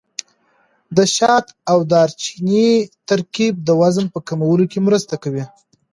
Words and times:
د 0.97 0.99
شات 1.15 1.45
او 1.71 1.77
دارچیني 1.93 2.69
ترکیب 3.09 3.53
د 3.67 3.69
وزن 3.81 4.05
په 4.13 4.19
کمولو 4.27 4.65
کې 4.71 4.79
مرسته 4.87 5.15
کوي. 5.23 5.43